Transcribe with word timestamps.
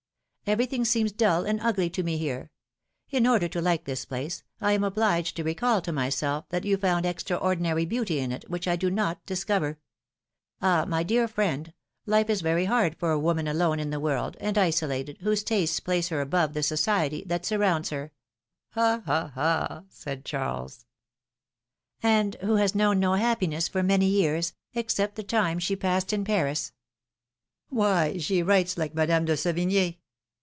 —Everything 0.51 0.83
seems 0.83 1.13
dull 1.13 1.45
and 1.45 1.61
ugly 1.61 1.89
to 1.91 2.03
me 2.03 2.17
here; 2.17 2.51
in 3.09 3.25
order 3.25 3.47
to 3.47 3.61
like 3.61 3.85
this 3.85 4.03
place, 4.03 4.43
I 4.59 4.73
am 4.73 4.83
obliged 4.83 5.37
to 5.37 5.45
recall 5.45 5.81
to 5.81 5.93
myself, 5.93 6.43
that 6.49 6.65
you 6.65 6.75
found 6.75 7.05
extraordinary 7.05 7.85
beauty 7.85 8.19
in 8.19 8.33
it, 8.33 8.49
which 8.49 8.67
I 8.67 8.75
do 8.75 8.89
not 8.91 9.25
dis 9.25 9.45
cover. 9.45 9.79
Ah! 10.61 10.83
my 10.85 11.03
dear 11.03 11.29
friend, 11.29 11.71
life 12.05 12.29
is 12.29 12.41
very 12.41 12.65
hard 12.65 12.97
for 12.97 13.11
a 13.11 13.19
woman 13.19 13.47
alone 13.47 13.79
in 13.79 13.91
the 13.91 13.99
world, 13.99 14.35
and 14.41 14.57
isolated, 14.57 15.19
whose 15.21 15.41
tastes 15.41 15.79
place 15.79 16.09
her 16.09 16.19
above 16.19 16.53
the 16.53 16.63
society 16.63 17.23
that 17.27 17.45
surrounds 17.45 17.89
her 17.91 18.11
—"^^Ah! 18.75 19.03
ah! 19.07 19.31
ah!" 19.37 19.83
said 19.87 20.25
Charles. 20.25 20.85
And 22.03 22.35
who 22.41 22.57
has 22.57 22.75
known 22.75 22.99
no 22.99 23.13
happiness 23.13 23.69
for 23.69 23.83
many 23.83 24.07
years, 24.07 24.51
except 24.73 25.15
the 25.15 25.23
time 25.23 25.59
she 25.59 25.77
passed 25.77 26.11
in 26.11 26.25
Paris 26.25 26.73
—"Why, 27.69 28.17
she 28.17 28.43
writes 28.43 28.77
like 28.77 28.93
Madame 28.93 29.23
de 29.23 29.33
Sevign6! 29.35 29.97